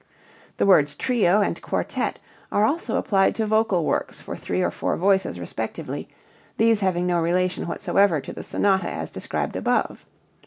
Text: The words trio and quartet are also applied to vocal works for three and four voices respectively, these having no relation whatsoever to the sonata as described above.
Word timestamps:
The 0.57 0.65
words 0.65 0.95
trio 0.95 1.41
and 1.41 1.61
quartet 1.61 2.17
are 2.51 2.65
also 2.65 2.95
applied 2.97 3.35
to 3.35 3.45
vocal 3.45 3.85
works 3.85 4.19
for 4.19 4.35
three 4.35 4.63
and 4.63 4.73
four 4.73 4.97
voices 4.97 5.39
respectively, 5.39 6.09
these 6.57 6.79
having 6.79 7.05
no 7.05 7.21
relation 7.21 7.67
whatsoever 7.67 8.19
to 8.19 8.33
the 8.33 8.43
sonata 8.43 8.89
as 8.89 9.11
described 9.11 9.55
above. 9.55 10.07